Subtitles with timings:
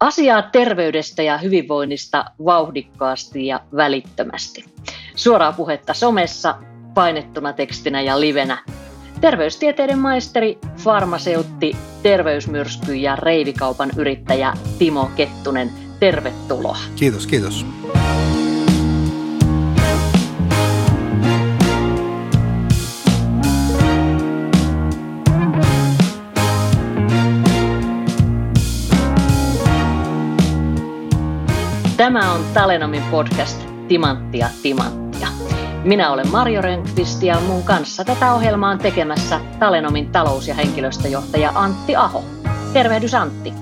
[0.00, 4.64] Asiaa terveydestä ja hyvinvoinnista vauhdikkaasti ja välittömästi.
[5.14, 6.54] Suoraa puhetta somessa,
[6.94, 8.58] painettuna tekstinä ja livenä.
[9.20, 16.78] Terveystieteiden maisteri, farmaseutti, terveysmyrsky ja reivikaupan yrittäjä Timo Kettunen, tervetuloa.
[16.96, 17.66] Kiitos, kiitos.
[31.98, 35.28] Tämä on Talenomin podcast Timanttia Timanttia.
[35.84, 41.52] Minä olen Marjo Rönkvist ja mun kanssa tätä ohjelmaa on tekemässä Talenomin talous- ja henkilöstöjohtaja
[41.54, 42.24] Antti Aho.
[42.72, 43.52] Tervehdys Antti.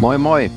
[0.00, 0.50] Moi moi.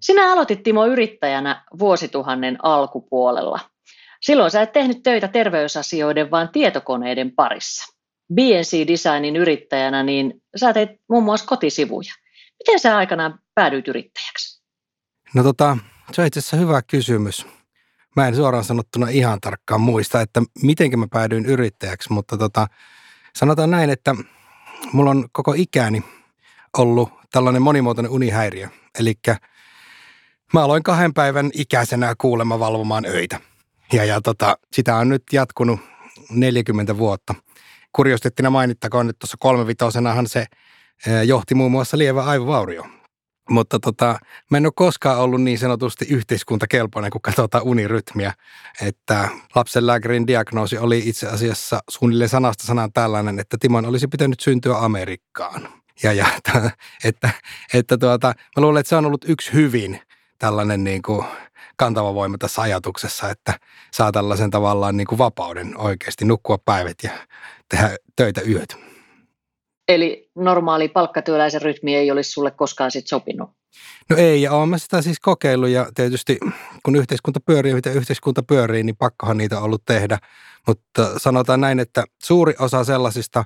[0.00, 3.60] Sinä aloitit Timo yrittäjänä vuosituhannen alkupuolella.
[4.20, 7.94] Silloin sä et tehnyt töitä terveysasioiden, vaan tietokoneiden parissa.
[8.34, 12.23] BNC Designin yrittäjänä, niin sä teit muun muassa kotisivuja.
[12.58, 14.62] Miten sä aikanaan päädyit yrittäjäksi?
[15.34, 15.78] No tota,
[16.12, 17.46] se on itse asiassa hyvä kysymys.
[18.16, 22.66] Mä en suoraan sanottuna ihan tarkkaan muista, että miten mä päädyin yrittäjäksi, mutta tota,
[23.36, 24.14] sanotaan näin, että
[24.92, 26.04] mulla on koko ikäni
[26.78, 28.68] ollut tällainen monimuotoinen unihäiriö.
[28.98, 29.14] Eli
[30.52, 33.40] mä aloin kahden päivän ikäisenä kuulemma valvomaan öitä.
[33.92, 35.80] Ja, ja tota, sitä on nyt jatkunut
[36.30, 37.34] 40 vuotta.
[37.92, 40.46] Kuriostettina mainittakoon, että tuossa kolmevitosenahan se–
[41.24, 42.86] johti muun muassa lievä aivovaurio.
[43.50, 44.18] Mutta tota,
[44.50, 48.32] mä en ole koskaan ollut niin sanotusti yhteiskuntakelpoinen, kun katsotaan unirytmiä.
[48.80, 54.76] Että lapsenlääkärin diagnoosi oli itse asiassa suunnilleen sanasta sanaan tällainen, että Timon olisi pitänyt syntyä
[54.76, 55.68] Amerikkaan.
[56.02, 56.70] Ja, ja että,
[57.04, 57.30] että,
[57.74, 60.00] että tuota, mä luulen, että se on ollut yksi hyvin
[60.38, 61.24] tällainen niin kuin
[61.76, 63.58] kantava voima tässä ajatuksessa, että
[63.90, 67.10] saa tällaisen tavallaan niin kuin vapauden oikeasti nukkua päivät ja
[67.68, 68.93] tehdä töitä yöt.
[69.88, 73.50] Eli normaali palkkatyöläisen rytmi ei olisi sulle koskaan sit sopinut?
[74.10, 76.38] No ei, ja olen sitä siis kokeillut ja tietysti
[76.82, 80.18] kun yhteiskunta pyörii, mitä yhteiskunta pyörii, niin pakkohan niitä on ollut tehdä.
[80.66, 83.44] Mutta sanotaan näin, että suuri osa sellaisista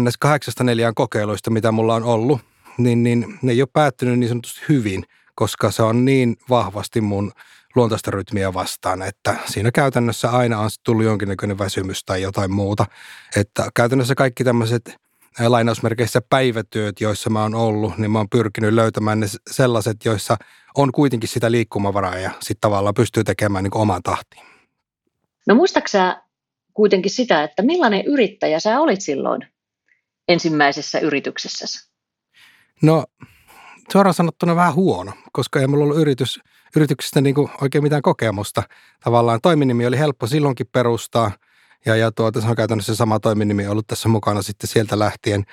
[0.00, 0.16] ns.
[0.16, 2.40] 84 kokeiluista, mitä mulla on ollut,
[2.78, 5.04] niin, niin ne ei ole päättynyt niin sanotusti hyvin,
[5.34, 7.32] koska se on niin vahvasti mun
[7.74, 12.86] luontaista rytmiä vastaan, että siinä käytännössä aina on tullut jonkinnäköinen väsymys tai jotain muuta.
[13.36, 14.96] Että käytännössä kaikki tämmöiset
[15.46, 20.36] lainausmerkeissä päivätyöt, joissa mä oon ollut, niin mä oon pyrkinyt löytämään ne sellaiset, joissa
[20.74, 24.46] on kuitenkin sitä liikkumavaraa ja sitten tavallaan pystyy tekemään niin omaan tahtiin.
[25.46, 26.22] No muistaaksä
[26.74, 29.46] kuitenkin sitä, että millainen yrittäjä sä olit silloin
[30.28, 31.90] ensimmäisessä yrityksessäsi?
[32.82, 33.04] No
[33.92, 36.40] suoraan sanottuna vähän huono, koska ei mulla ollut yritys,
[36.76, 38.62] yrityksestä niin oikein mitään kokemusta.
[39.04, 41.30] Tavallaan toiminimi oli helppo silloinkin perustaa–
[41.86, 45.44] ja, ja tuota, se on käytännössä sama toiminimi ollut tässä mukana sitten sieltä lähtien.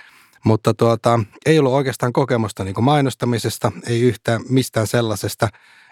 [0.46, 5.50] Mutta tuota, ei ollut oikeastaan kokemusta niin kuin mainostamisesta, ei yhtään mistään sellaisesta,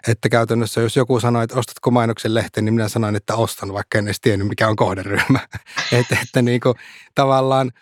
[0.08, 3.98] että käytännössä jos joku sanoi, että ostatko mainoksen lehteen, niin minä sanoin, että ostan, vaikka
[3.98, 5.40] en edes tiennyt, mikä on kohderyhmä.
[5.92, 6.74] että, että niin kuin,
[7.14, 7.72] tavallaan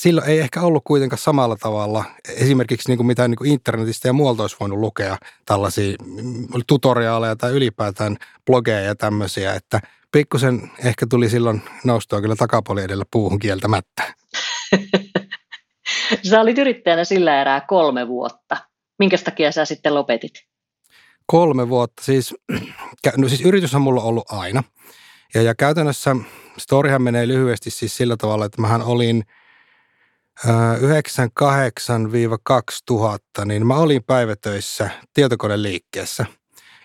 [0.00, 4.12] silloin ei ehkä ollut kuitenkaan samalla tavalla, esimerkiksi niin kuin mitä niin kuin internetistä ja
[4.12, 5.96] muualta olisi voinut lukea tällaisia
[6.66, 9.80] tutoriaaleja tai ylipäätään blogeja ja tämmöisiä, että
[10.12, 14.14] pikkusen ehkä tuli silloin noustua kyllä takapuoli edellä puuhun kieltämättä.
[16.30, 18.56] sä olit yrittäjänä sillä erää kolme vuotta.
[18.98, 20.32] Minkä takia sä sitten lopetit?
[21.26, 22.04] Kolme vuotta.
[22.04, 22.34] Siis,
[23.16, 24.62] no siis yrityshän mulla on ollut aina.
[25.34, 26.16] Ja, ja käytännössä
[26.58, 29.24] storyhan menee lyhyesti siis sillä tavalla, että mähän olin
[33.40, 36.26] 98-2000, niin mä olin päivätöissä tietokoneliikkeessä.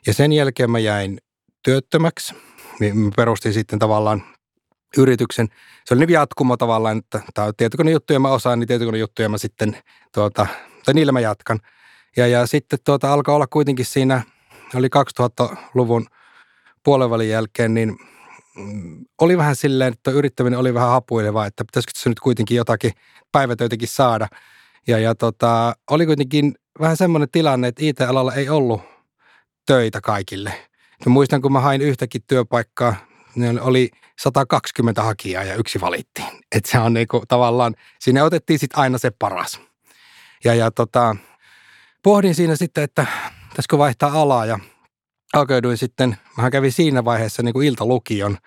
[0.08, 1.18] Ja sen jälkeen mä jäin
[1.64, 2.35] työttömäksi
[2.80, 4.24] niin perustin sitten tavallaan
[4.97, 5.47] yrityksen.
[5.86, 9.78] Se oli niin jatkumo tavallaan, että tämä on tietokonejuttuja mä osaan, niin tietokonejuttuja mä sitten,
[10.13, 10.47] tuota,
[10.85, 11.59] tai niillä mä jatkan.
[12.18, 14.24] Ja, ja sitten tuota, alkoi olla kuitenkin siinä,
[14.75, 14.88] oli
[15.22, 16.08] 2000-luvun
[16.84, 17.97] puolenvälin jälkeen, niin
[18.56, 22.91] mm, oli vähän silleen, että yrittäminen oli vähän hapuileva, että pitäisikö se nyt kuitenkin jotakin
[23.31, 24.28] päivätöitäkin saada.
[24.88, 28.82] Ja, ja tota, oli kuitenkin vähän semmoinen tilanne, että IT-alalla ei ollut
[29.66, 30.53] töitä kaikille–
[31.06, 32.96] Mä muistan, kun mä hain yhtäkin työpaikkaa,
[33.36, 33.90] niin oli
[34.20, 36.28] 120 hakijaa ja yksi valittiin.
[36.56, 39.62] Että se on niinku tavallaan, siinä otettiin sitten aina se paras.
[40.44, 41.16] Ja, ja tota,
[42.03, 43.06] pohdin siinä sitten, että
[43.50, 44.59] pitäisikö vaihtaa alaa ja
[45.34, 48.38] hakeuduin sitten, mä kävin siinä vaiheessa niin kuin iltalukion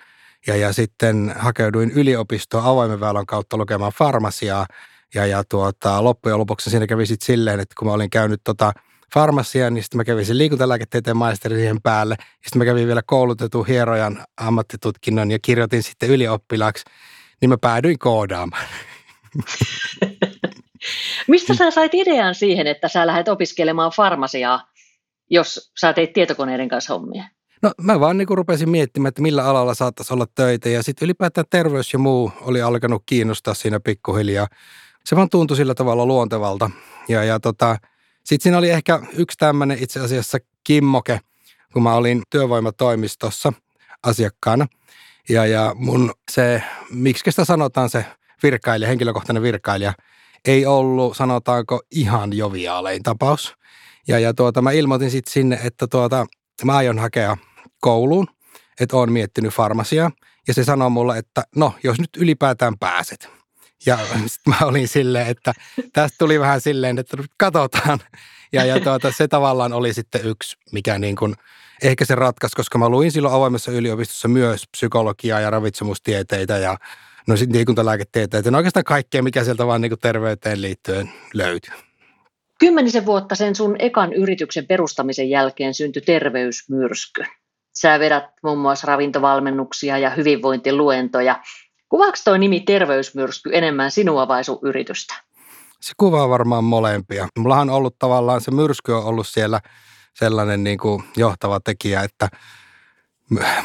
[0.47, 4.67] ja, ja sitten hakeuduin yliopistoon avoimen väylän kautta lukemaan farmasiaa.
[5.15, 8.73] Ja, ja tuota, loppujen lopuksi siinä kävi sitten silleen, että kun mä olin käynyt tota–
[9.14, 12.16] farmasia, niin sitten mä kävin sen liikuntalääketieteen maisteri siihen päälle.
[12.20, 16.84] Sitten mä kävin vielä koulutetun hierojan ammattitutkinnon ja kirjoitin sitten ylioppilaaksi,
[17.40, 18.66] niin mä päädyin koodaamaan.
[21.28, 24.69] Mistä sä sait idean siihen, että sä lähdet opiskelemaan farmasiaa,
[25.31, 27.25] jos sä teit tietokoneiden kanssa hommia?
[27.62, 31.46] No mä vaan niin rupesin miettimään, että millä alalla saattaisi olla töitä ja sitten ylipäätään
[31.50, 34.46] terveys ja muu oli alkanut kiinnostaa siinä pikkuhiljaa.
[35.05, 36.70] Se vaan tuntui sillä tavalla luontevalta.
[37.08, 37.76] Ja, ja tota,
[38.29, 41.21] sitten siinä oli ehkä yksi tämmöinen itse asiassa kimmoke,
[41.73, 43.53] kun mä olin työvoimatoimistossa
[44.03, 44.67] asiakkaana.
[45.29, 48.05] Ja, ja mun se, miksi sitä sanotaan se
[48.43, 49.93] virkailija, henkilökohtainen virkailija,
[50.45, 53.55] ei ollut sanotaanko ihan joviaalein tapaus.
[54.09, 56.27] Ja, ja tuota, mä ilmoitin sitten sinne, että tuota,
[56.65, 57.37] mä aion hakea
[57.81, 58.27] kouluun,
[58.81, 60.11] että oon miettinyt farmasiaa.
[60.49, 63.29] Ja se sanoi mulle, että no, jos nyt ylipäätään pääset.
[63.87, 65.53] Ja sitten mä olin silleen, että
[65.93, 67.99] tästä tuli vähän silleen, että katsotaan.
[68.53, 71.35] Ja, ja tuota, se tavallaan oli sitten yksi, mikä niin kuin,
[71.83, 76.77] ehkä se ratkaisi, koska mä luin silloin avoimessa yliopistossa myös psykologiaa ja ravitsemustieteitä ja
[77.27, 78.51] no sitten liikuntalääketieteitä.
[78.51, 81.75] No oikeastaan kaikkea, mikä sieltä vaan niin kuin terveyteen liittyen löytyy.
[82.61, 87.25] Kymmenisen vuotta sen sun ekan yrityksen perustamisen jälkeen syntyi terveysmyrsky.
[87.73, 91.43] Sä vedät muun muassa ravintovalmennuksia ja hyvinvointiluentoja.
[91.88, 95.14] Kuvaako toi nimi terveysmyrsky enemmän sinua vai sun yritystä?
[95.81, 97.29] Se kuvaa varmaan molempia.
[97.38, 99.61] Mullahan on ollut tavallaan, se myrsky on ollut siellä
[100.14, 102.29] sellainen niin kuin johtava tekijä, että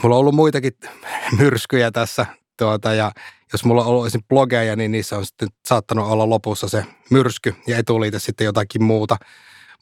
[0.03, 0.71] mulla on ollut muitakin
[1.39, 2.25] myrskyjä tässä
[2.57, 3.11] tuota, ja
[3.53, 4.21] jos mulla on ollut esim.
[4.29, 9.17] blogeja, niin niissä on sitten saattanut olla lopussa se myrsky ja etuliite sitten jotakin muuta.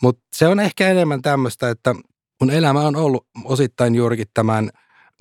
[0.01, 1.95] Mutta se on ehkä enemmän tämmöistä, että
[2.41, 4.69] mun elämä on ollut osittain juurikin tämän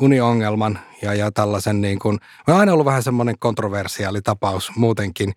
[0.00, 2.18] uniongelman ja, ja tällaisen niin kuin,
[2.48, 5.32] on aina ollut vähän semmoinen kontroversiaali tapaus muutenkin,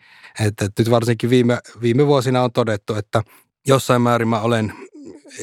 [0.45, 3.21] että, nyt varsinkin viime, viime vuosina on todettu, että
[3.67, 4.73] jossain määrin mä olen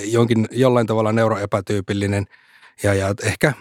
[0.05, 2.27] jonkin, jollain tavalla neuroepätyypillinen
[2.83, 3.53] ja, ja ehkä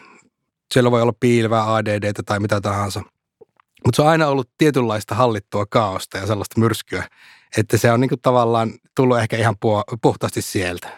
[0.73, 3.03] siellä voi olla piilvää ADD tai mitä tahansa.
[3.85, 7.07] Mutta se on aina ollut tietynlaista hallittua kaaosta ja sellaista myrskyä,
[7.57, 9.55] että se on niin kuin tavallaan tullut ehkä ihan
[10.01, 10.89] puhtaasti sieltä.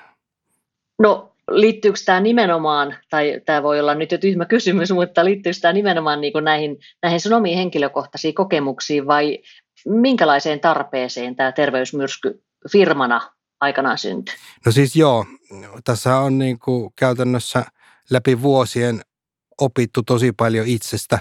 [1.00, 5.74] No liittyykö tämä nimenomaan, tai tämä voi olla nyt jo tyhmä kysymys, mutta liittyykö tämä
[5.74, 9.40] nimenomaan niin kuin näihin, näihin sun omiin henkilökohtaisiin kokemuksiin vai
[9.86, 13.22] minkälaiseen tarpeeseen tämä terveysmyrsky firmana
[13.62, 14.36] aikanaan syntyi?
[14.66, 15.26] No siis joo,
[15.84, 17.66] tässä on niin kuin käytännössä
[18.10, 19.02] läpi vuosien
[19.62, 21.20] opittu tosi paljon itsestä.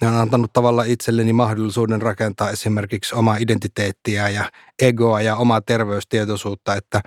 [0.00, 4.50] Ne on antanut tavallaan itselleni mahdollisuuden rakentaa esimerkiksi omaa identiteettiä ja
[4.82, 7.00] egoa ja omaa terveystietoisuutta, että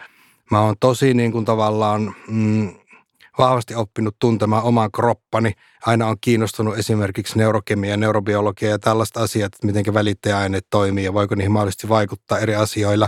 [0.51, 2.75] mä oon tosi niin kuin tavallaan mm,
[3.38, 5.51] vahvasti oppinut tuntemaan oman kroppani.
[5.85, 11.35] Aina on kiinnostunut esimerkiksi neurokemia, neurobiologia ja tällaista asiat, että miten välittäjäaineet toimii ja voiko
[11.35, 13.07] niihin mahdollisesti vaikuttaa eri asioilla.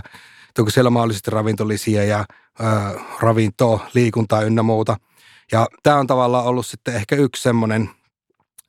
[0.58, 2.18] Onko siellä mahdollisesti ravintolisia ja
[2.60, 4.96] äh, ravintoa, liikuntaa ynnä muuta–
[5.52, 7.90] ja tämä on tavallaan ollut sitten ehkä yksi semmoinen,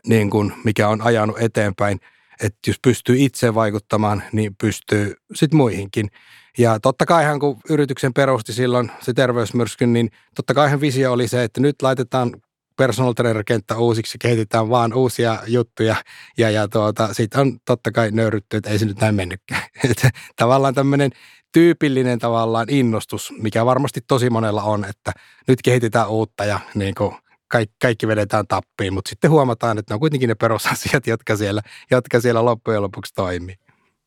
[0.08, 2.00] niin kuin, mikä on ajanut eteenpäin,
[2.42, 6.10] että jos pystyy itse vaikuttamaan, niin pystyy sitten muihinkin.
[6.58, 11.44] Ja totta kaihan kun yrityksen perusti silloin se terveysmyrsky, niin totta kaihan visio oli se,
[11.44, 12.32] että nyt laitetaan
[12.78, 15.96] personal trainer-kenttä uusiksi, kehitetään vaan uusia juttuja
[16.38, 19.62] ja, ja tuota, siitä on totta kai nöyrytty, että ei se nyt näin mennytkään.
[19.90, 21.12] Että tavallaan tämmöinen
[21.52, 25.12] tyypillinen tavallaan innostus, mikä varmasti tosi monella on, että
[25.48, 27.16] nyt kehitetään uutta ja niin kuin
[27.48, 31.62] kaikki, kaikki vedetään tappiin, mutta sitten huomataan, että ne on kuitenkin ne perusasiat, jotka siellä,
[31.92, 33.56] jotka siellä loppujen lopuksi toimii.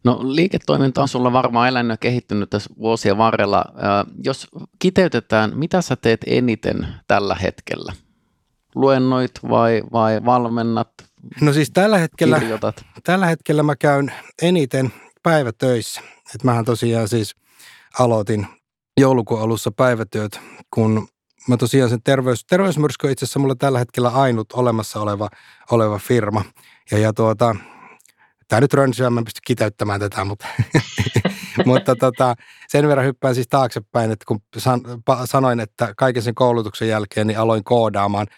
[0.04, 3.64] No liiketoiminta on sulla varmaan elänyt ja kehittynyt tässä vuosien varrella.
[4.24, 7.92] Jos kiteytetään, mitä sä teet eniten tällä hetkellä?
[8.74, 10.88] Luennoit vai, vai valmennat?
[11.40, 12.84] No siis tällä hetkellä, kirjoitat?
[13.04, 14.92] tällä hetkellä mä käyn eniten
[15.22, 16.00] päivätöissä.
[16.34, 17.36] Et mähän tosiaan siis
[17.98, 18.46] aloitin
[19.00, 20.40] joulukuun alussa päivätyöt,
[20.74, 21.08] kun
[21.48, 25.28] mä tosiaan sen terveys, terveysmyrsky on itse asiassa mulla tällä hetkellä ainut olemassa oleva,
[25.70, 26.44] oleva firma.
[26.90, 27.56] Ja, ja tuota,
[28.48, 30.46] tämä nyt rönsyä, mä en pysty kiteyttämään tätä, mutta,
[31.66, 32.34] mutta tota,
[32.68, 37.26] sen verran hyppään siis taaksepäin, että kun san, pa, sanoin, että kaiken sen koulutuksen jälkeen
[37.26, 38.26] niin aloin koodaamaan–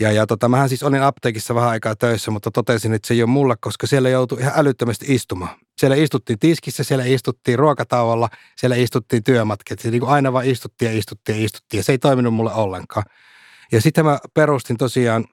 [0.00, 3.22] ja, ja tota, mähän siis olin apteekissa vähän aikaa töissä, mutta totesin, että se ei
[3.22, 5.56] ole mulle, koska siellä joutui ihan älyttömästi istumaan.
[5.78, 9.84] Siellä istuttiin tiskissä, siellä istuttiin ruokatauolla, siellä istuttiin työmatket.
[9.84, 13.04] Niin kuin aina vaan istuttiin ja istuttiin ja istuttiin ja se ei toiminut mulle ollenkaan.
[13.72, 15.24] Ja sitten mä perustin tosiaan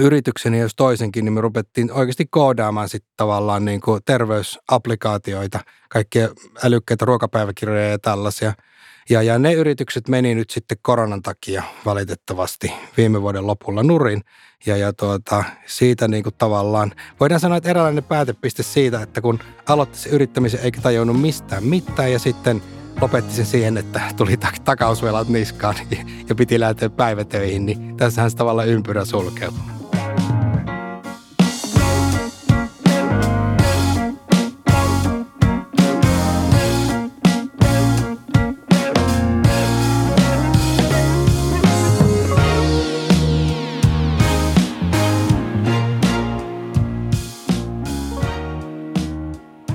[0.00, 6.28] yritykseni, jos toisenkin, niin me rupettiin oikeasti koodaamaan sitten tavallaan niin kuin terveysapplikaatioita, kaikkia
[6.64, 8.52] älykkäitä ruokapäiväkirjoja ja tällaisia–
[9.10, 14.22] ja, ja ne yritykset meni nyt sitten koronan takia valitettavasti viime vuoden lopulla nurin.
[14.66, 19.38] Ja, ja tuota, siitä niin kuin tavallaan, voidaan sanoa, että eräänlainen päätepiste siitä, että kun
[19.68, 22.62] aloitti se yrittämisen eikä tajunnut mistään mitään ja sitten
[23.00, 25.74] lopetti se siihen, että tuli tak- takausvelat niskaan
[26.28, 29.58] ja piti lähteä päivätöihin, niin tässähän se tavallaan ympyrä sulkeutui.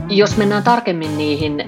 [0.10, 1.64] Jos mennään tarkemmin niihin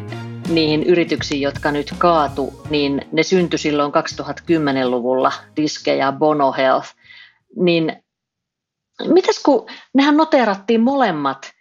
[0.49, 6.87] niihin yrityksiin, jotka nyt kaatu, niin ne syntyi silloin 2010-luvulla, Diske ja Bono Health.
[7.55, 8.03] Niin
[9.07, 11.51] mitäs kun nehän noteerattiin molemmat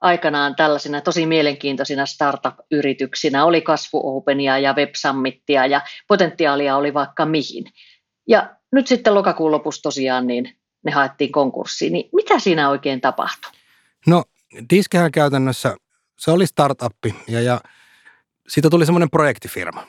[0.00, 7.26] aikanaan tällaisina tosi mielenkiintoisina startup-yrityksinä, oli Kasvu Openia ja Web Summitia ja potentiaalia oli vaikka
[7.26, 7.64] mihin.
[8.28, 13.52] Ja nyt sitten lokakuun lopussa tosiaan niin ne haettiin konkurssiin, niin mitä siinä oikein tapahtui?
[14.06, 14.24] No
[14.70, 15.76] Diskehän käytännössä,
[16.18, 17.60] se oli startuppi ja, ja
[18.50, 19.86] siitä tuli semmoinen projektifirma.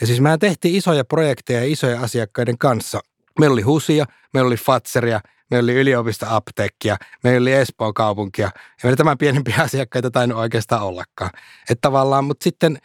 [0.00, 3.00] Ja siis mehän tehtiin isoja projekteja isoja asiakkaiden kanssa.
[3.40, 8.96] Meillä oli Husia, meillä oli Fatseria, meillä oli yliopistoapteekkia, meillä oli Espoon kaupunkia ja meillä
[8.96, 11.30] tämän pienempiä asiakkaita tainnut oikeastaan ollakaan.
[11.70, 12.78] Että tavallaan, mutta sitten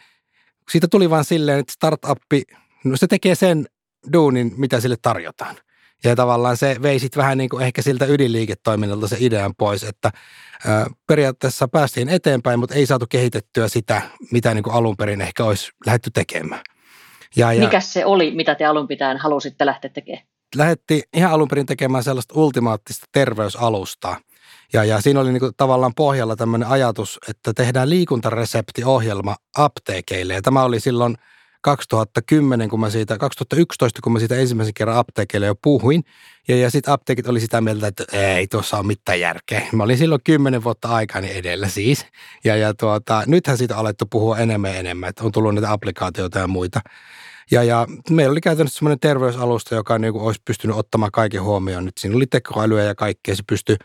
[0.70, 2.42] siitä tuli vaan silleen, että startuppi,
[2.84, 3.66] no se tekee sen
[4.12, 5.56] duunin, mitä sille tarjotaan.
[6.04, 10.10] Ja tavallaan se vei sitten vähän niin kuin ehkä siltä ydinliiketoiminnalta se idean pois, että
[11.06, 15.70] periaatteessa päästiin eteenpäin, mutta ei saatu kehitettyä sitä, mitä niin kuin alun perin ehkä olisi
[15.86, 16.60] lähdetty tekemään.
[17.36, 20.26] Ja, ja, Mikä se oli, mitä te alun pitäen halusitte lähteä tekemään?
[20.56, 24.18] Lähdettiin ihan alun perin tekemään sellaista ultimaattista terveysalustaa.
[24.72, 30.34] Ja, ja siinä oli niin kuin tavallaan pohjalla tämmöinen ajatus, että tehdään liikuntareseptiohjelma apteekeille.
[30.34, 31.16] Ja tämä oli silloin–
[31.62, 36.04] 2010, kun mä siitä, 2011, kun mä siitä ensimmäisen kerran apteekille jo puhuin.
[36.48, 39.66] Ja, ja sitten apteekit oli sitä mieltä, että ei tuossa ole mitään järkeä.
[39.72, 42.06] Mä olin silloin kymmenen vuotta aikani edellä siis.
[42.44, 45.72] Ja, ja tuota, nythän siitä on alettu puhua enemmän ja enemmän, että on tullut näitä
[45.72, 46.80] applikaatioita ja muita.
[47.50, 51.84] Ja, ja meillä oli käytännössä semmoinen terveysalusta, joka niin kuin olisi pystynyt ottamaan kaiken huomioon.
[51.84, 53.36] Nyt siinä oli tekoälyä ja kaikkea.
[53.36, 53.76] Se pystyi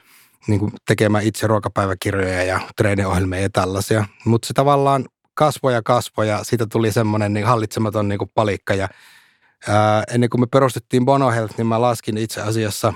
[0.48, 4.05] niin kuin tekemään itse ruokapäiväkirjoja ja treeniohjelmia ja tällaisia.
[4.25, 5.05] Mutta se tavallaan
[5.38, 8.89] kasvoja kasvoja, siitä tuli semmoinen niin hallitsematon niin kuin palikka ja
[9.67, 12.94] ää, ennen kuin me perustettiin Bono Health, niin mä laskin itse asiassa,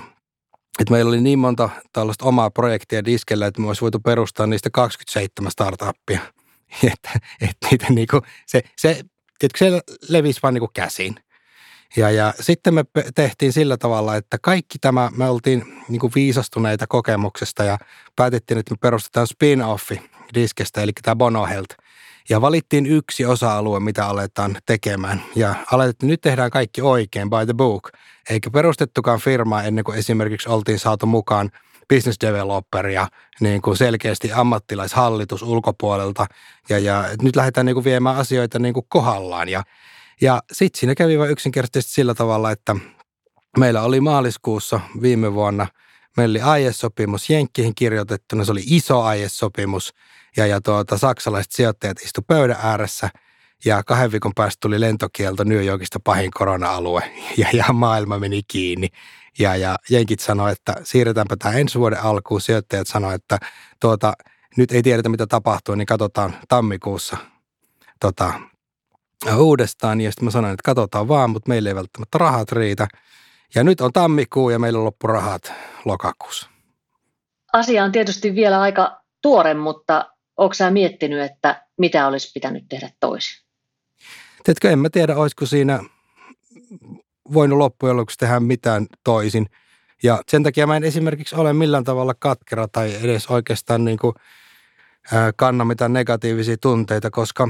[0.80, 4.70] että meillä oli niin monta tällaista omaa projektia diskellä, että me olisi voitu perustaa niistä
[4.72, 6.20] 27 startuppia.
[6.92, 9.02] että, että niitä niin kuin, se, se,
[9.38, 11.14] tiedätkö, se levisi vaan niin kuin käsiin.
[11.96, 12.84] Ja, ja sitten me
[13.14, 17.78] tehtiin sillä tavalla, että kaikki tämä, me oltiin niin kuin viisastuneita kokemuksesta ja
[18.16, 20.00] päätettiin, että me perustetaan spin-offi
[20.34, 21.76] diskestä, eli tämä Bono Health–
[22.28, 25.22] ja valittiin yksi osa-alue, mitä aletaan tekemään.
[25.36, 27.90] Ja aletettiin, nyt tehdään kaikki oikein, by the book.
[28.30, 31.50] Eikä perustettukaan firmaa ennen kuin esimerkiksi oltiin saatu mukaan
[31.88, 33.08] business developer ja
[33.40, 36.26] niin kuin selkeästi ammattilaishallitus ulkopuolelta.
[36.68, 39.48] Ja, ja nyt lähdetään niin kuin viemään asioita niin kuin kohdallaan.
[39.48, 39.62] Ja,
[40.20, 42.76] ja sitten siinä kävi vain yksinkertaisesti sillä tavalla, että
[43.58, 45.66] meillä oli maaliskuussa viime vuonna,
[46.16, 49.92] meillä oli aiesopimus Jenkkiin kirjoitettuna, se oli iso aiesopimus–
[50.36, 53.10] ja, ja tuota, saksalaiset sijoittajat istu pöydän ääressä
[53.64, 58.88] ja kahden viikon päästä tuli lentokielto New Yorkista pahin korona-alue ja, ja maailma meni kiinni.
[59.38, 62.40] Ja, ja jenkit sanoi, että siirretäänpä tämä ensi vuoden alkuun.
[62.40, 63.38] Sijoittajat sanoivat, että
[63.80, 64.12] tuota,
[64.56, 67.16] nyt ei tiedetä mitä tapahtuu, niin katsotaan tammikuussa
[68.00, 68.34] tota,
[69.36, 70.00] uudestaan.
[70.00, 72.88] Ja sitten mä sanoin, että katsotaan vaan, mutta meillä ei välttämättä rahat riitä.
[73.54, 75.52] Ja nyt on tammikuu ja meillä on loppu rahat
[75.84, 76.48] lokakuussa.
[77.52, 82.90] Asia on tietysti vielä aika tuore, mutta Onko sä miettinyt, että mitä olisi pitänyt tehdä
[83.00, 83.42] toisin?
[84.44, 85.84] Tiedätkö, en mä tiedä, olisiko siinä
[87.32, 89.46] voinut loppujen lopuksi tehdä mitään toisin.
[90.02, 94.14] Ja sen takia mä en esimerkiksi ole millään tavalla katkera tai edes oikeastaan niin kuin,
[95.36, 97.48] kanna mitään negatiivisia tunteita, koska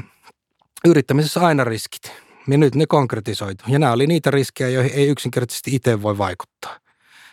[0.84, 2.12] yrittämisessä aina riskit.
[2.48, 3.64] Ja nyt ne konkretisoitu.
[3.68, 6.78] Ja nämä oli niitä riskejä, joihin ei yksinkertaisesti itse voi vaikuttaa.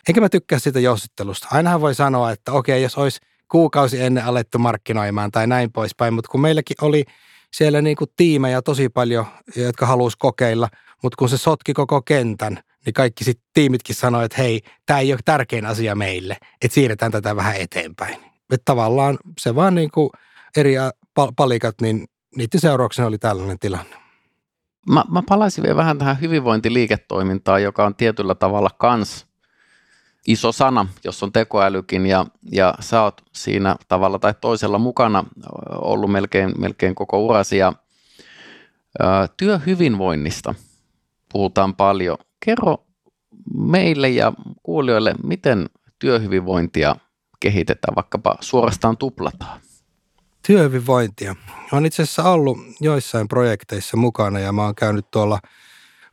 [0.08, 1.48] Enkä mä tykkää siitä jossittelusta.
[1.50, 6.30] Ainahan voi sanoa, että okei, jos olisi kuukausi ennen alettu markkinoimaan tai näin poispäin, mutta
[6.30, 7.04] kun meilläkin oli
[7.52, 9.26] siellä niin kuin tiimejä tosi paljon,
[9.56, 10.68] jotka halusi kokeilla,
[11.02, 15.12] mutta kun se sotki koko kentän, niin kaikki sitten tiimitkin sanoivat, että hei, tämä ei
[15.12, 18.14] ole tärkein asia meille, että siirretään tätä vähän eteenpäin.
[18.52, 20.10] Että tavallaan se vaan niin kuin
[20.56, 20.74] eri
[21.36, 22.04] palikat, niin
[22.36, 23.96] niiden seurauksena oli tällainen tilanne.
[24.90, 29.29] Mä, mä palaisin vielä vähän tähän hyvinvointiliiketoimintaan, joka on tietyllä tavalla kans
[30.32, 35.24] iso sana, jos on tekoälykin ja, ja sä oot siinä tavalla tai toisella mukana
[35.70, 37.72] ollut melkein, melkein koko urasi ja
[38.98, 40.54] ää, työhyvinvoinnista
[41.32, 42.18] puhutaan paljon.
[42.44, 42.84] Kerro
[43.54, 44.32] meille ja
[44.62, 46.96] kuulijoille, miten työhyvinvointia
[47.40, 49.60] kehitetään, vaikkapa suorastaan tuplataan?
[50.46, 51.36] Työhyvinvointia.
[51.72, 55.38] Olen itse asiassa ollut joissain projekteissa mukana ja mä oon käynyt tuolla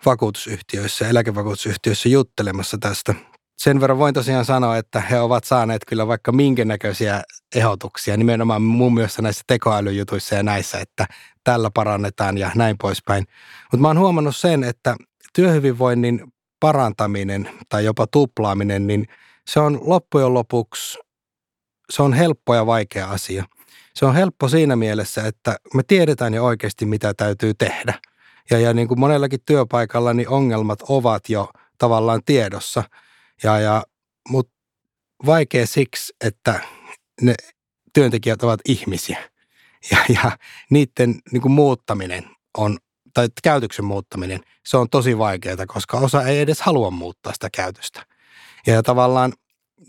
[0.06, 3.16] vakuutusyhtiöissä, eläkevakuutusyhtiöissä juttelemassa tästä
[3.58, 7.24] sen verran voin tosiaan sanoa, että he ovat saaneet kyllä vaikka minkä näköisiä
[7.56, 11.06] ehdotuksia, nimenomaan muun muassa näissä tekoälyjutuissa ja näissä, että
[11.44, 13.26] tällä parannetaan ja näin poispäin.
[13.72, 14.96] Mutta mä oon huomannut sen, että
[15.34, 19.08] työhyvinvoinnin parantaminen tai jopa tuplaaminen, niin
[19.48, 21.00] se on loppujen lopuksi,
[21.90, 23.46] se on helppo ja vaikea asia.
[23.94, 27.94] se on helppo siinä mielessä, että me tiedetään jo oikeasti, mitä täytyy tehdä.
[28.50, 32.84] Ja, ja niin kuin monellakin työpaikalla, niin ongelmat ovat jo tavallaan tiedossa.
[33.44, 33.84] Ja, ja,
[34.30, 34.54] Mutta
[35.26, 36.60] vaikea siksi, että
[37.22, 37.36] ne
[37.94, 39.18] työntekijät ovat ihmisiä.
[39.92, 40.38] Ja, ja
[40.70, 42.24] niiden niin kuin muuttaminen
[42.58, 42.78] on,
[43.14, 48.06] tai käytöksen muuttaminen, se on tosi vaikeaa, koska osa ei edes halua muuttaa sitä käytöstä.
[48.68, 49.34] Ja, tavallaan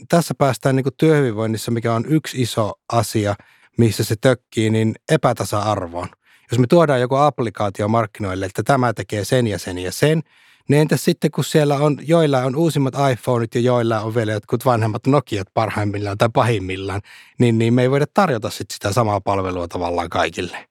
[0.08, 3.34] tässä päästään niin kuin työhyvinvoinnissa, mikä on yksi iso asia,
[3.78, 6.08] missä se tökkii, niin epätasa-arvoon.
[6.50, 10.22] Jos me tuodaan joku applikaatio markkinoille, että tämä tekee sen ja sen ja sen,
[10.68, 14.64] niin entäs sitten, kun siellä on, joilla on uusimmat iPhoneit ja joilla on vielä jotkut
[14.64, 17.00] vanhemmat Nokiat parhaimmillaan tai pahimmillaan,
[17.38, 20.68] niin, niin me ei voida tarjota sit sitä samaa palvelua tavallaan kaikille.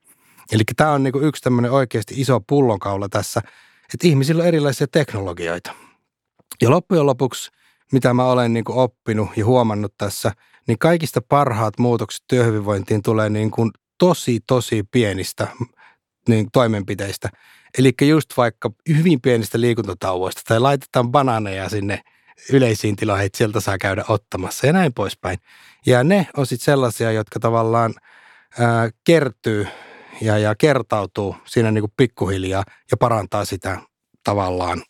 [0.52, 3.42] Eli tämä on niinku yksi tämmöinen oikeasti iso pullonkaula tässä,
[3.94, 5.72] että ihmisillä on erilaisia teknologioita.
[6.62, 7.52] Ja loppujen lopuksi,
[7.92, 10.32] mitä mä olen niinku oppinut ja huomannut tässä,
[10.68, 15.48] niin kaikista parhaat muutokset työhyvinvointiin tulee niin kuin tosi, tosi pienistä
[16.28, 17.30] niin toimenpiteistä.
[17.78, 22.02] Eli just vaikka hyvin pienistä liikuntatauvoista tai laitetaan banaaneja sinne
[22.54, 25.38] yleisiin tiloihin, että sieltä saa käydä ottamassa ja näin poispäin.
[25.86, 27.94] Ja ne on sitten sellaisia, jotka tavallaan
[28.60, 29.68] ää, kertyy
[30.22, 33.82] ja, ja kertautuu siinä niin kuin pikkuhiljaa ja parantaa sitä
[34.24, 34.84] tavallaan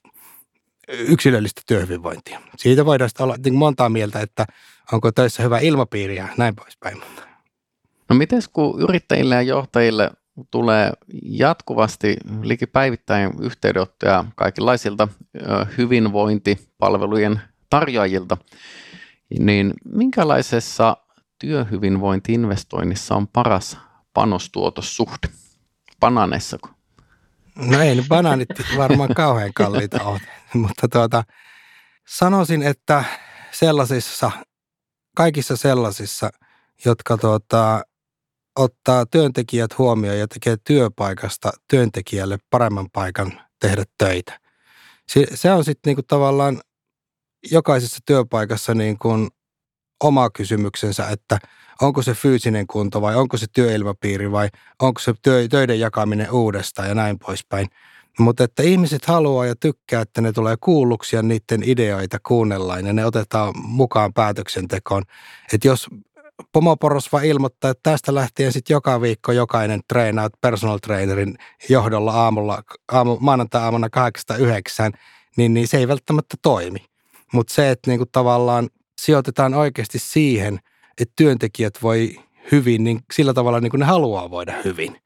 [0.88, 2.42] yksilöllistä työhyvinvointia.
[2.58, 4.46] Siitä voidaan olla niin montaa mieltä, että
[4.92, 7.02] onko töissä hyvä ilmapiiri ja näin poispäin.
[8.10, 10.12] No miten kun yrittäjille ja johtajille
[10.52, 10.92] tulee
[11.22, 15.08] jatkuvasti likipäivittäin yhteydenottoja kaikenlaisilta
[15.78, 18.38] hyvinvointipalvelujen tarjoajilta,
[19.40, 20.98] niin minkälaisessa
[21.40, 23.78] työhyvinvointiinvestoinnissa on paras
[24.14, 25.30] panostuotossuhde?
[26.00, 26.70] Bananeissako?
[27.56, 30.22] No ei banaanit varmaan kauhean kalliita ole,
[30.54, 31.24] mutta tuota,
[32.08, 33.04] sanoisin, että
[33.52, 34.32] sellaisissa,
[35.16, 36.30] kaikissa sellaisissa,
[36.86, 37.84] jotka tuota,
[38.58, 44.40] ottaa työntekijät huomioon ja tekee työpaikasta työntekijälle paremman paikan tehdä töitä.
[45.36, 46.62] Se, on sitten niinku tavallaan
[47.52, 49.10] jokaisessa työpaikassa niinku
[50.04, 51.40] oma kysymyksensä, että
[51.82, 54.50] onko se fyysinen kunto vai onko se työilmapiiri vai
[54.82, 57.68] onko se työ, töiden jakaminen uudestaan ja näin poispäin.
[58.20, 62.94] Mutta että ihmiset haluaa ja tykkää, että ne tulee kuulluksi ja niiden ideoita kuunnellaan ja
[62.94, 65.04] ne otetaan mukaan päätöksentekoon.
[65.54, 65.88] Että jos
[66.52, 71.38] Pomoporos vaan ilmoittaa, että tästä lähtien sitten joka viikko jokainen treenaa personal trainerin
[71.70, 73.88] johdolla aamulla, aamu, maanantai-aamuna
[74.94, 74.98] 8-9,
[75.38, 76.86] niin, niin se ei välttämättä toimi.
[77.34, 78.70] Mutta se, että niinku tavallaan
[79.02, 80.60] sijoitetaan oikeasti siihen,
[81.02, 82.20] että työntekijät voi
[82.52, 85.02] hyvin, niin sillä tavalla niin kuin ne haluaa voida hyvin,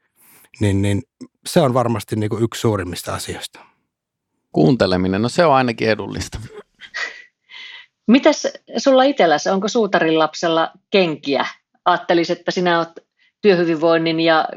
[0.60, 1.02] niin, niin
[1.46, 3.60] se on varmasti niin kuin yksi suurimmista asioista.
[4.52, 6.38] Kuunteleminen, no se on ainakin edullista.
[8.08, 11.46] Mitäs sulla itselläsi, onko suutarin lapsella kenkiä?
[11.84, 12.88] Ajattelisit, että sinä olet
[13.42, 14.48] työhyvinvoinnin ja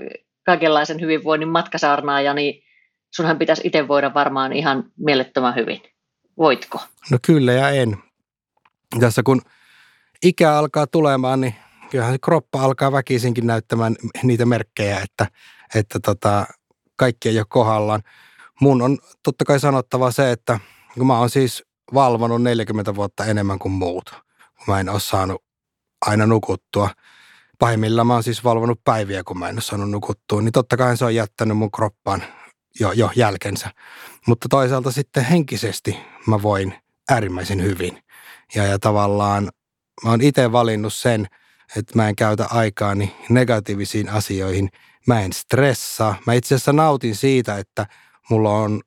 [0.45, 2.63] kaikenlaisen hyvinvoinnin matkasaarnaaja, niin
[3.15, 5.81] sunhan pitäisi itse voida varmaan ihan mielettömän hyvin.
[6.37, 6.79] Voitko?
[7.11, 7.97] No kyllä ja en.
[8.99, 9.41] Tässä kun
[10.23, 11.55] ikä alkaa tulemaan, niin
[11.91, 15.27] kyllähän se kroppa alkaa väkisinkin näyttämään niitä merkkejä, että,
[15.75, 16.45] että tota,
[16.95, 18.01] kaikki ei ole kohdallaan.
[18.61, 20.59] Mun on totta kai sanottava se, että
[20.93, 24.13] kun mä oon siis valvonut 40 vuotta enemmän kuin muut.
[24.67, 25.43] Mä en ole saanut
[26.05, 26.89] aina nukuttua.
[27.59, 30.41] Pahimmillaan mä oon siis valvonut päiviä, kun mä en ole saanut nukuttua.
[30.41, 32.23] Niin totta kai se on jättänyt mun kroppaan
[32.79, 33.71] jo, jo jälkensä.
[34.27, 36.73] Mutta toisaalta sitten henkisesti mä voin
[37.09, 38.03] äärimmäisen hyvin.
[38.55, 39.49] Ja, ja tavallaan
[40.03, 41.27] mä oon itse valinnut sen,
[41.75, 44.69] että mä en käytä aikaani negatiivisiin asioihin.
[45.07, 46.15] Mä en stressaa.
[46.27, 47.85] Mä itse asiassa nautin siitä, että
[48.29, 48.81] mulla on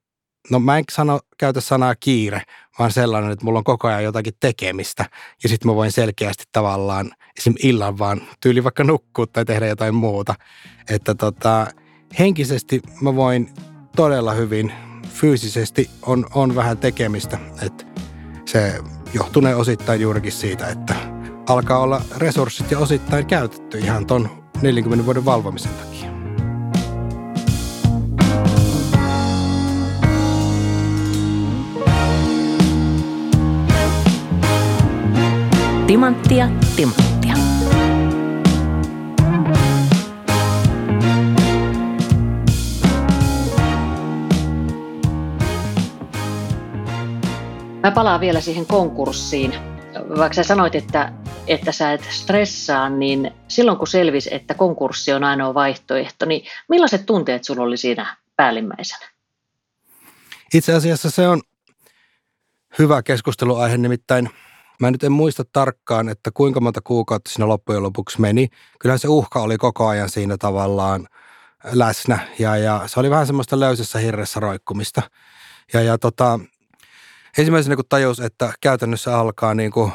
[0.50, 2.42] no mä en sano, käytä sanaa kiire,
[2.78, 5.04] vaan sellainen, että mulla on koko ajan jotakin tekemistä.
[5.42, 7.54] Ja sitten mä voin selkeästi tavallaan esim.
[7.62, 10.34] illan vaan tyyli vaikka nukkua tai tehdä jotain muuta.
[10.90, 11.66] Että tota,
[12.18, 13.50] henkisesti mä voin
[13.96, 14.72] todella hyvin,
[15.08, 17.38] fyysisesti on, on vähän tekemistä.
[17.62, 17.84] Että
[18.44, 18.80] se
[19.14, 20.94] johtunee osittain juurikin siitä, että
[21.48, 26.17] alkaa olla resurssit ja osittain käytetty ihan ton 40 vuoden valvomisen takia.
[35.88, 37.34] Timanttia, timanttia.
[47.82, 49.54] Mä palaan vielä siihen konkurssiin.
[50.18, 51.12] Vaikka sä sanoit, että,
[51.46, 57.06] että sä et stressaa, niin silloin kun selvisi, että konkurssi on ainoa vaihtoehto, niin millaiset
[57.06, 59.06] tunteet sulla oli siinä päällimmäisenä?
[60.54, 61.42] Itse asiassa se on
[62.78, 64.30] hyvä keskusteluaihe, nimittäin–
[64.80, 68.48] Mä nyt en muista tarkkaan, että kuinka monta kuukautta siinä loppujen lopuksi meni.
[68.80, 71.08] Kyllähän se uhka oli koko ajan siinä tavallaan
[71.64, 75.02] läsnä ja, ja se oli vähän semmoista löysässä hirressä roikkumista.
[75.72, 76.40] Ja, ja tota,
[77.38, 79.92] ensimmäisenä kun tajus, että käytännössä alkaa niin kuin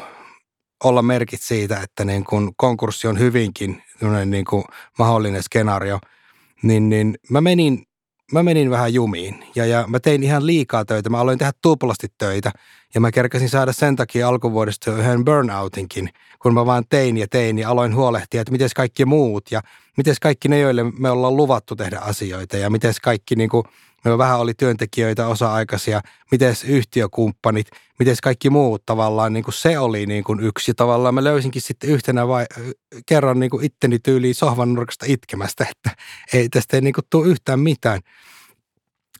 [0.84, 3.82] olla merkit siitä, että niin kuin konkurssi on hyvinkin
[4.26, 4.64] niin kuin
[4.98, 5.98] mahdollinen skenaario,
[6.62, 7.86] niin, niin mä menin
[8.34, 11.10] mä menin vähän jumiin ja, ja mä tein ihan liikaa töitä.
[11.10, 12.52] Mä aloin tehdä tuplasti töitä
[12.94, 16.10] ja mä kerkäsin saada sen takia alkuvuodesta yhden burnoutinkin,
[16.42, 19.60] kun mä vaan tein ja tein ja aloin huolehtia, että miten kaikki muut ja
[19.96, 23.64] miten kaikki ne, joille me ollaan luvattu tehdä asioita ja miten kaikki niin kuin,
[24.04, 27.66] me vähän oli työntekijöitä osa-aikaisia, miten yhtiökumppanit,
[27.98, 30.74] miten kaikki muut tavallaan, niin kuin se oli niin kuin yksi.
[30.74, 32.46] Tavallaan mä löysinkin sitten yhtenä vai,
[33.06, 37.28] kerran niin kuin itteni tyyliin sohvan nurkasta itkemästä, että ei tästä ei niin kuin tule
[37.28, 38.00] yhtään mitään.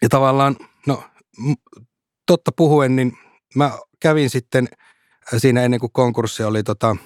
[0.03, 1.05] Ja tavallaan, no
[2.27, 3.19] totta puhuen, niin
[3.55, 4.69] mä kävin sitten
[5.37, 6.97] siinä ennen kuin konkurssi oli tota,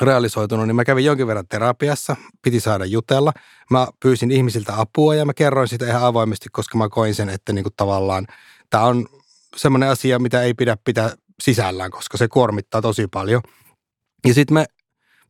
[0.00, 3.32] realisoitunut, niin mä kävin jonkin verran terapiassa, piti saada jutella.
[3.70, 7.52] Mä pyysin ihmisiltä apua ja mä kerroin sitä ihan avoimesti, koska mä koin sen, että
[7.52, 8.26] niin kuin tavallaan
[8.70, 9.06] tämä on
[9.56, 13.42] semmoinen asia, mitä ei pidä pitää sisällään, koska se kuormittaa tosi paljon.
[14.26, 14.66] Ja sitten me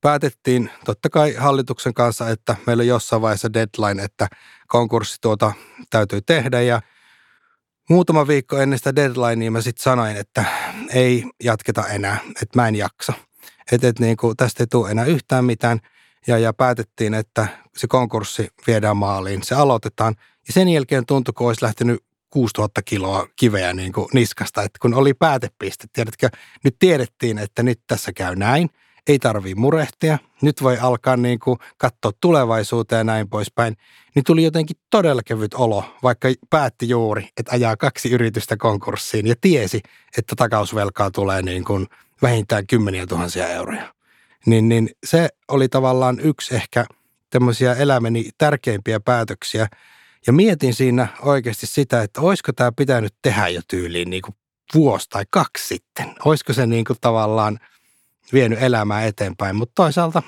[0.01, 4.29] päätettiin totta kai hallituksen kanssa, että meillä on jossain vaiheessa deadline, että
[4.69, 5.53] konkurssi tuota
[5.91, 6.81] täytyy tehdä ja
[7.91, 10.45] muutama viikko ennen sitä deadlinea mä sitten sanoin, että
[10.95, 13.13] ei jatketa enää, että mä en jaksa–
[13.73, 15.81] että, että niin kuin tästä ei tule enää yhtään mitään.
[16.27, 20.15] Ja, ja päätettiin, että se konkurssi viedään maaliin, se aloitetaan.
[20.47, 24.95] Ja sen jälkeen tuntui, kun olisi lähtenyt 6000 kiloa kiveä niin kuin niskasta, että kun
[24.95, 26.29] oli päätepiste, tiedätkö,
[26.65, 28.71] nyt tiedettiin, että nyt tässä käy näin,
[29.09, 33.77] ei tarvii murehtia, nyt voi alkaa niin kuin katsoa tulevaisuuteen ja näin poispäin,
[34.15, 39.35] niin tuli jotenkin todella kevyt olo, vaikka päätti juuri, että ajaa kaksi yritystä konkurssiin ja
[39.41, 39.81] tiesi,
[40.19, 41.87] että takausvelkaa tulee niin kuin
[42.23, 43.95] vähintään kymmeniä tuhansia euroja.
[44.47, 46.85] Niin, niin se oli tavallaan yksi ehkä
[47.31, 49.69] tämmöisiä elämäni tärkeimpiä päätöksiä.
[50.27, 54.35] Ja mietin siinä oikeasti sitä, että olisiko tämä pitänyt tehdä jo tyyliin niin kuin
[54.75, 56.15] vuosi tai kaksi sitten.
[56.25, 57.59] Olisiko se niin kuin tavallaan
[58.33, 60.23] vienyt elämää eteenpäin, mutta toisaalta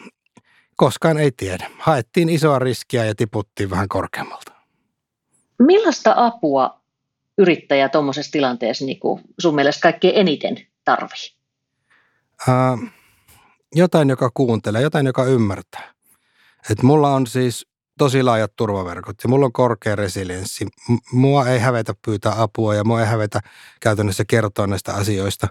[0.77, 1.71] koskaan ei tiedä.
[1.79, 4.53] Haettiin isoa riskiä ja tiputtiin vähän korkeammalta.
[5.59, 6.81] Millaista apua
[7.39, 11.42] yrittäjä tuommoisessa tilanteessa niin kuin sun mielestä kaikkein eniten tarvii?
[12.49, 12.79] Ää,
[13.75, 15.93] jotain, joka kuuntelee, jotain, joka ymmärtää.
[16.71, 17.67] Et mulla on siis
[17.99, 20.67] tosi laajat turvaverkot ja mulla on korkea resilienssi.
[21.13, 23.41] Mua ei hävetä pyytää apua ja mua ei hävetä
[23.81, 25.49] käytännössä kertoa näistä asioista.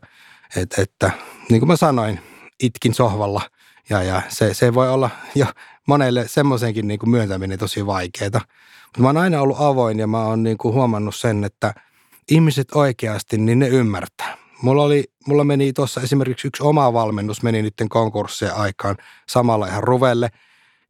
[0.56, 1.12] Et, että
[1.50, 2.20] niin kuin mä sanoin,
[2.64, 3.42] itkin sohvalla
[3.90, 5.46] ja, ja se, se voi olla jo
[5.88, 8.42] monelle semmoisenkin niin kuin myöntäminen tosi vaikeaa.
[8.86, 11.74] Mutta mä oon aina ollut avoin ja mä oon niin kuin huomannut sen, että
[12.32, 14.41] ihmiset oikeasti, niin ne ymmärtää.
[14.62, 18.98] Mulla, oli, mulla meni tuossa esimerkiksi yksi oma valmennus meni nyt konkurssien aikaan
[19.30, 20.30] samalla ihan ruvelle.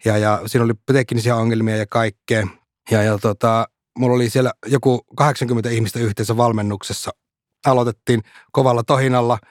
[0.05, 2.47] Ja, ja siinä oli teknisiä ongelmia ja kaikkea.
[2.91, 7.11] Ja, ja tota, mulla oli siellä joku 80 ihmistä yhteensä valmennuksessa.
[7.65, 9.37] Aloitettiin kovalla tohinalla–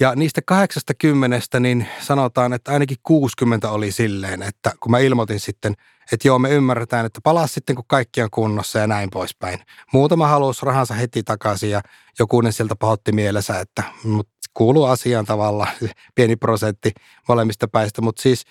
[0.00, 5.74] ja niistä 80 niin sanotaan, että ainakin 60 oli silleen, että kun mä ilmoitin sitten,
[6.12, 9.58] että joo me ymmärretään, että palaa sitten kun kaikki on kunnossa ja näin poispäin.
[9.92, 11.80] Muutama halusi rahansa heti takaisin ja
[12.18, 15.72] jokunen sieltä pahotti mielessä, että mut kuuluu asiaan tavallaan.
[16.14, 16.92] Pieni prosentti
[17.28, 18.44] molemmista päistä, mutta siis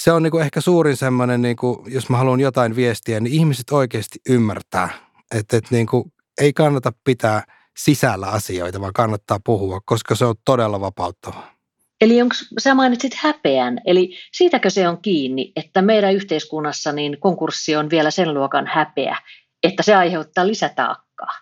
[0.00, 4.18] se on niinku ehkä suurin semmoinen, niinku, jos mä haluan jotain viestiä, niin ihmiset oikeasti
[4.28, 4.88] ymmärtää,
[5.34, 7.42] että, että niinku, ei kannata pitää–
[7.76, 11.60] sisällä asioita, vaan kannattaa puhua, koska se on todella vapauttavaa.
[12.00, 17.76] Eli onko, sä mainitsit häpeän, eli siitäkö se on kiinni, että meidän yhteiskunnassa niin konkurssi
[17.76, 19.16] on vielä sen luokan häpeä,
[19.62, 21.32] että se aiheuttaa lisätaakkaa?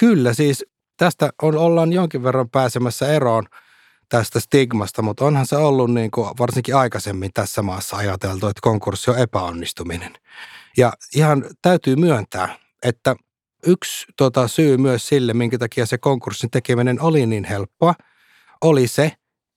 [0.00, 0.64] Kyllä, siis
[0.96, 3.46] tästä on, ollaan jonkin verran pääsemässä eroon
[4.08, 9.10] tästä stigmasta, mutta onhan se ollut niin kuin varsinkin aikaisemmin tässä maassa ajateltu, että konkurssi
[9.10, 10.12] on epäonnistuminen.
[10.76, 13.16] Ja ihan täytyy myöntää, että
[13.66, 17.94] yksi tota, syy myös sille, minkä takia se konkurssin tekeminen oli niin helppoa,
[18.60, 19.12] oli se,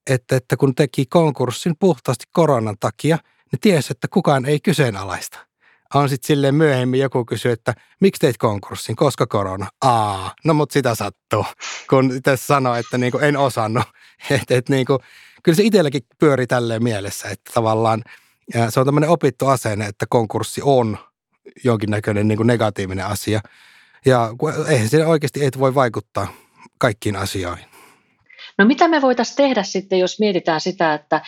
[0.09, 3.17] että, että kun teki konkurssin puhtaasti koronan takia,
[3.51, 5.47] niin tiesi, että kukaan ei kyseenalaista.
[5.93, 9.67] On sitten silleen myöhemmin joku kysyy, että miksi teit konkurssin, koska korona?
[9.81, 11.45] Aa, no mut sitä sattuu,
[11.89, 13.83] kun tässä sanoi, että niinku en osannut.
[14.29, 14.99] Et, et niinku,
[15.43, 18.03] kyllä se itselläkin pyöri tälleen mielessä, että tavallaan
[18.69, 20.97] se on tämmöinen opittu asenne, että konkurssi on
[21.63, 23.41] jonkinnäköinen niinku negatiivinen asia.
[24.05, 24.29] Ja
[24.67, 26.27] eihän se oikeasti et voi vaikuttaa
[26.79, 27.65] kaikkiin asioihin.
[28.57, 31.21] No mitä me voitaisiin tehdä sitten, jos mietitään sitä, että,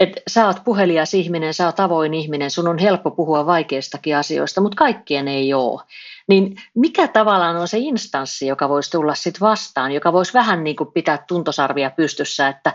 [0.00, 4.60] että sä oot puhelias ihminen, sä oot avoin ihminen, sun on helppo puhua vaikeistakin asioista,
[4.60, 5.82] mutta kaikkien ei ole.
[6.28, 10.76] Niin mikä tavallaan on se instanssi, joka voisi tulla sitten vastaan, joka voisi vähän niin
[10.76, 12.72] kuin pitää tuntosarvia pystyssä, että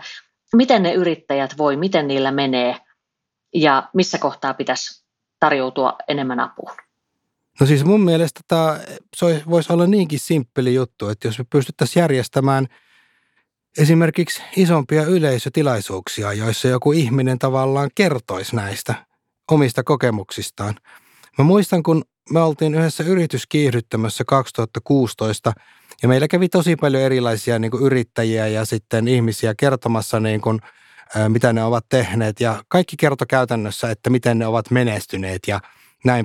[0.56, 2.76] miten ne yrittäjät voi, miten niillä menee
[3.54, 5.04] ja missä kohtaa pitäisi
[5.40, 6.89] tarjoutua enemmän apuun?
[7.60, 8.80] No siis mun mielestä tämä
[9.50, 12.66] voisi olla niinkin simppeli juttu, että jos me pystyttäisiin järjestämään
[13.78, 18.94] esimerkiksi isompia yleisötilaisuuksia, joissa joku ihminen tavallaan kertoisi näistä
[19.50, 20.74] omista kokemuksistaan.
[21.38, 25.52] Mä muistan, kun me oltiin yhdessä yrityskiihdyttämässä 2016
[26.02, 30.60] ja meillä kävi tosi paljon erilaisia niin kuin yrittäjiä ja sitten ihmisiä kertomassa niin kuin,
[31.28, 35.60] mitä ne ovat tehneet ja kaikki kertoi käytännössä, että miten ne ovat menestyneet ja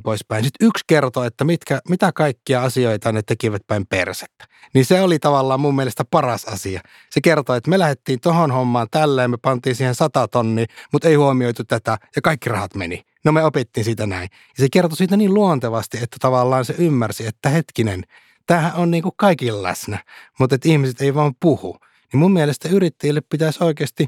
[0.03, 0.43] poispäin.
[0.43, 4.45] Sitten yksi kertoi, että mitkä, mitä kaikkia asioita ne tekivät päin persettä.
[4.73, 6.81] Niin se oli tavallaan mun mielestä paras asia.
[7.09, 11.15] Se kertoi, että me lähdettiin tohon hommaan tälleen, me pantiin siihen sata tonni, mutta ei
[11.15, 13.05] huomioitu tätä ja kaikki rahat meni.
[13.25, 14.29] No me opittiin siitä näin.
[14.31, 18.03] Ja se kertoi siitä niin luontevasti, että tavallaan se ymmärsi, että hetkinen,
[18.47, 20.03] tämähän on niin kuin kaikilla läsnä,
[20.39, 21.77] mutta että ihmiset ei vaan puhu.
[22.13, 24.07] Niin mun mielestä yrittäjille pitäisi oikeasti,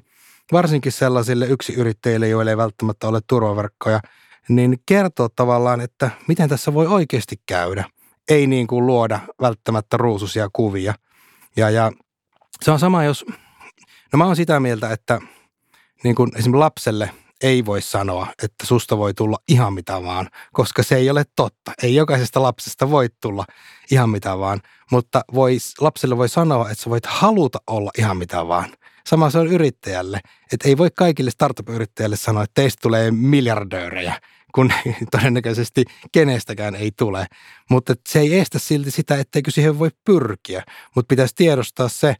[0.51, 3.99] varsinkin sellaisille yksi yrittäjille, joille ei välttämättä ole turvaverkkoja,
[4.49, 7.85] niin kertoa tavallaan, että miten tässä voi oikeasti käydä.
[8.29, 10.93] Ei niin kuin luoda välttämättä ruususia kuvia.
[11.55, 11.91] Ja, ja
[12.61, 13.25] se on sama, jos,
[14.13, 15.21] no mä oon sitä mieltä, että
[16.03, 20.83] niin kuin esimerkiksi lapselle– ei voi sanoa, että susta voi tulla ihan mitä vaan, koska
[20.83, 21.71] se ei ole totta.
[21.83, 23.45] Ei jokaisesta lapsesta voi tulla
[23.91, 28.47] ihan mitä vaan, mutta voi, lapselle voi sanoa, että sä voit haluta olla ihan mitä
[28.47, 28.69] vaan.
[29.07, 30.19] Sama se on yrittäjälle,
[30.53, 34.19] että ei voi kaikille startup-yrittäjille sanoa, että teistä tulee miljardöörejä,
[34.55, 34.73] kun
[35.11, 37.25] todennäköisesti kenestäkään ei tule.
[37.69, 40.63] Mutta se ei estä silti sitä, etteikö siihen voi pyrkiä,
[40.95, 42.15] mutta pitäisi tiedostaa se,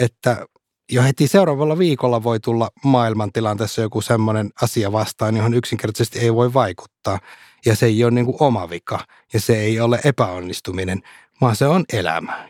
[0.00, 0.46] että
[0.92, 6.54] jo heti seuraavalla viikolla voi tulla maailmantilanteessa joku semmoinen asia vastaan, johon yksinkertaisesti ei voi
[6.54, 7.18] vaikuttaa.
[7.66, 9.00] Ja se ei ole niin kuin oma vika
[9.32, 11.02] ja se ei ole epäonnistuminen,
[11.40, 12.48] vaan se on elämä.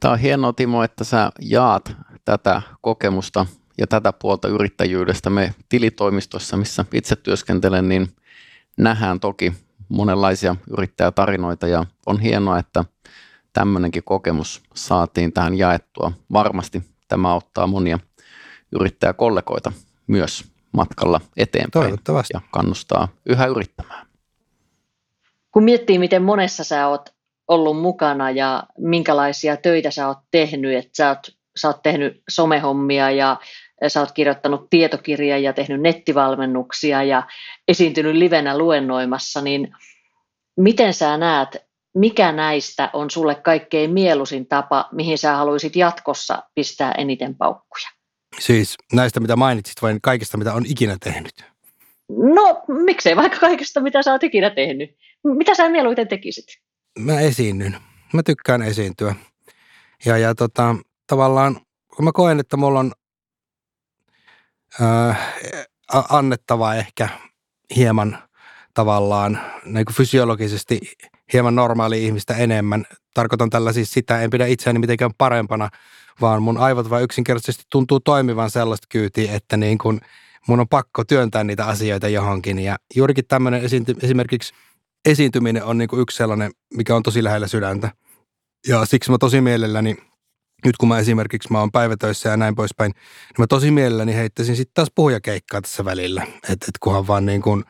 [0.00, 3.46] Tämä on hienoa Timo, että sä jaat tätä kokemusta
[3.78, 5.30] ja tätä puolta yrittäjyydestä.
[5.30, 8.08] Me tilitoimistossa, missä itse työskentelen, niin
[8.76, 9.52] nähdään toki
[9.88, 12.84] monenlaisia yrittäjätarinoita ja on hienoa, että
[13.52, 16.12] tämmöinenkin kokemus saatiin tähän jaettua.
[16.32, 17.98] Varmasti tämä auttaa monia
[18.80, 19.72] yrittäjäkollegoita
[20.06, 21.98] myös matkalla eteenpäin
[22.34, 24.06] ja kannustaa yhä yrittämään.
[25.50, 27.14] Kun miettii, miten monessa sä oot
[27.48, 33.10] ollut mukana ja minkälaisia töitä sä oot tehnyt, että sä oot, sä oot tehnyt somehommia
[33.10, 33.36] ja
[33.88, 37.22] sä oot kirjoittanut tietokirjaa ja tehnyt nettivalmennuksia ja
[37.68, 39.76] esiintynyt livenä luennoimassa, niin
[40.56, 41.64] miten sä näet
[41.94, 47.88] mikä näistä on sulle kaikkein mieluisin tapa, mihin sä haluaisit jatkossa pistää eniten paukkuja?
[48.38, 51.44] Siis näistä, mitä mainitsit, vai kaikista, mitä on ikinä tehnyt?
[52.08, 54.96] No, miksei vaikka kaikesta, mitä sä oot ikinä tehnyt.
[55.24, 56.44] Mitä sä mieluiten tekisit?
[56.98, 57.76] Mä esiinnyn.
[58.12, 59.14] Mä tykkään esiintyä.
[60.04, 61.60] Ja, ja tota, tavallaan,
[61.96, 62.92] kun mä koen, että mulla on
[64.82, 65.18] äh,
[66.08, 67.08] annettava ehkä
[67.76, 68.18] hieman
[68.74, 70.80] tavallaan niin kuin fysiologisesti
[71.32, 72.84] hieman normaali ihmistä enemmän.
[73.14, 75.70] Tarkoitan tällä siis sitä, en pidä itseäni mitenkään parempana,
[76.20, 80.00] vaan mun aivot vaan yksinkertaisesti tuntuu toimivan sellaista kyytiä, että niin kun
[80.48, 82.58] mun on pakko työntää niitä asioita johonkin.
[82.58, 84.54] Ja juurikin tämmöinen esiinty, esimerkiksi
[85.04, 87.90] esiintyminen on niin kuin yksi sellainen, mikä on tosi lähellä sydäntä.
[88.68, 89.96] Ja siksi mä tosi mielelläni,
[90.64, 94.56] nyt kun mä esimerkiksi mä oon päivätöissä ja näin poispäin, niin mä tosi mielelläni heittäisin
[94.56, 96.22] sitten taas puhujakeikkaa tässä välillä.
[96.22, 97.64] Että et kunhan vaan niin kuin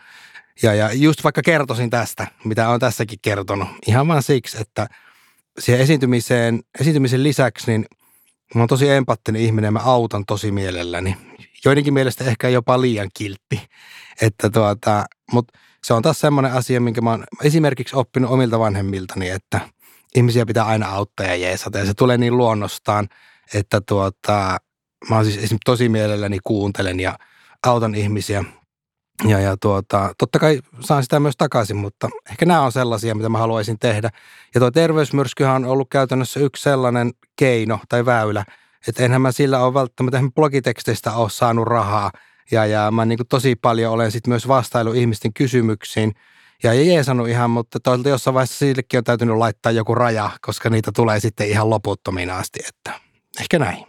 [0.62, 4.87] ja, ja just vaikka kertoisin tästä, mitä olen tässäkin kertonut, ihan vaan siksi, että
[5.59, 7.87] siihen esiintymiseen, esiintymisen lisäksi, niin
[8.54, 11.16] mä oon tosi empattinen ihminen ja mä autan tosi mielelläni.
[11.64, 13.61] Joidenkin mielestä ehkä jopa liian kiltti.
[14.20, 19.30] Että tuota, mutta se on taas semmoinen asia, minkä mä oon esimerkiksi oppinut omilta vanhemmiltani,
[19.30, 19.61] että
[20.14, 21.79] ihmisiä pitää aina auttaa ja jeesata.
[21.79, 23.09] Ja se tulee niin luonnostaan,
[23.55, 24.59] että tuota,
[25.11, 27.18] mä siis esimerkiksi tosi mielelläni kuuntelen ja
[27.66, 28.44] autan ihmisiä–
[29.29, 33.29] ja, ja tuota, totta kai saan sitä myös takaisin, mutta ehkä nämä on sellaisia, mitä
[33.29, 34.11] mä haluaisin tehdä.
[34.55, 38.44] Ja tuo terveysmyrskyhän on ollut käytännössä yksi sellainen keino tai väylä,
[38.88, 42.11] että enhän mä sillä ole välttämättä blogiteksteistä ole saanut rahaa.
[42.50, 46.12] Ja, ja mä niin tosi paljon olen sitten myös vastailu ihmisten kysymyksiin.
[46.64, 50.70] Ja ei jeesannut ihan, mutta toisaalta jossain vaiheessa sillekin on täytynyt laittaa joku raja, koska
[50.70, 53.00] niitä tulee sitten ihan loputtomiin asti, että
[53.40, 53.87] ehkä näin.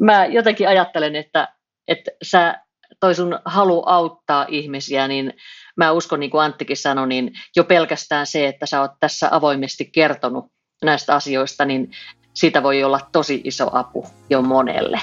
[0.00, 1.48] Mä jotenkin ajattelen, että,
[1.88, 2.60] että sä
[3.00, 5.32] toi sun halu auttaa ihmisiä, niin
[5.76, 9.90] mä uskon, niin kuin Anttikin sanoi, niin jo pelkästään se, että sä oot tässä avoimesti
[9.92, 10.44] kertonut
[10.84, 11.90] näistä asioista, niin
[12.34, 15.00] siitä voi olla tosi iso apu jo monelle.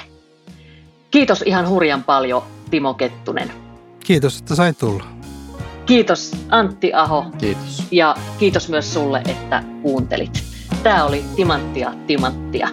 [1.10, 3.52] Kiitos ihan hurjan paljon, Timo Kettunen.
[4.04, 5.17] Kiitos, että sain tulla.
[5.88, 7.26] Kiitos Antti Aho.
[7.38, 7.82] Kiitos.
[7.90, 10.44] Ja kiitos myös sulle, että kuuntelit.
[10.82, 12.68] Tämä oli Timanttia Timanttia.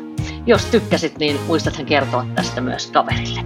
[0.46, 3.40] jos tykkäsit, niin muistathan kertoa tästä myös kaverille.